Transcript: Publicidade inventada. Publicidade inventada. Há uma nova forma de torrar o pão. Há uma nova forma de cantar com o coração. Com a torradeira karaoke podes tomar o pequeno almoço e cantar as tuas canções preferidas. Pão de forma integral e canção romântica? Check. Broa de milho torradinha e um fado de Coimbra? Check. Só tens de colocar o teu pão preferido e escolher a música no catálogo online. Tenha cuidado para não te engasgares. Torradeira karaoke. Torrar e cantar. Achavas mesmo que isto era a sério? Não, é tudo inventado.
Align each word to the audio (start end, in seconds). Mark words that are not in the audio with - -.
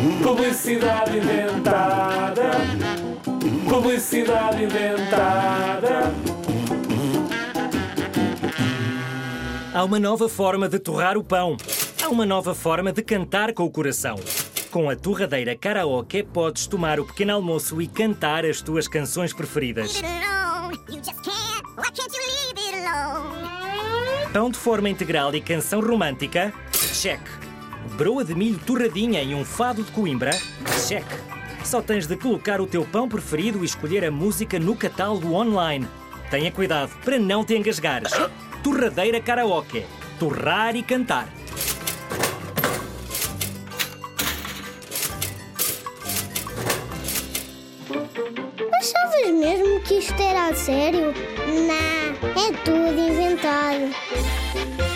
Publicidade 0.00 1.18
inventada. 1.18 2.50
Publicidade 3.68 4.64
inventada. 4.64 6.14
Há 9.74 9.84
uma 9.84 9.98
nova 9.98 10.26
forma 10.26 10.70
de 10.70 10.78
torrar 10.78 11.18
o 11.18 11.22
pão. 11.22 11.54
Há 12.02 12.08
uma 12.08 12.24
nova 12.24 12.54
forma 12.54 12.90
de 12.92 13.02
cantar 13.02 13.52
com 13.52 13.64
o 13.64 13.70
coração. 13.70 14.16
Com 14.70 14.88
a 14.88 14.96
torradeira 14.96 15.54
karaoke 15.54 16.22
podes 16.22 16.66
tomar 16.66 16.98
o 16.98 17.04
pequeno 17.04 17.34
almoço 17.34 17.82
e 17.82 17.86
cantar 17.86 18.46
as 18.46 18.62
tuas 18.62 18.88
canções 18.88 19.34
preferidas. 19.34 20.00
Pão 24.32 24.50
de 24.50 24.56
forma 24.56 24.88
integral 24.88 25.34
e 25.34 25.42
canção 25.42 25.80
romântica? 25.82 26.54
Check. 26.94 27.39
Broa 27.96 28.24
de 28.24 28.34
milho 28.34 28.58
torradinha 28.58 29.22
e 29.22 29.34
um 29.34 29.44
fado 29.44 29.82
de 29.82 29.90
Coimbra? 29.92 30.30
Check. 30.88 31.04
Só 31.64 31.82
tens 31.82 32.06
de 32.06 32.16
colocar 32.16 32.60
o 32.60 32.66
teu 32.66 32.84
pão 32.84 33.08
preferido 33.08 33.62
e 33.62 33.64
escolher 33.64 34.04
a 34.04 34.10
música 34.10 34.58
no 34.58 34.74
catálogo 34.74 35.32
online. 35.34 35.86
Tenha 36.30 36.50
cuidado 36.50 36.90
para 37.04 37.18
não 37.18 37.44
te 37.44 37.54
engasgares. 37.54 38.12
Torradeira 38.62 39.20
karaoke. 39.20 39.84
Torrar 40.18 40.76
e 40.76 40.82
cantar. 40.82 41.28
Achavas 48.78 49.34
mesmo 49.34 49.80
que 49.80 49.94
isto 49.94 50.20
era 50.20 50.48
a 50.48 50.54
sério? 50.54 51.12
Não, 51.66 52.30
é 52.30 52.52
tudo 52.64 52.98
inventado. 52.98 54.89